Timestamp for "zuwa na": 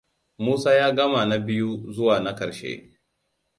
1.93-2.35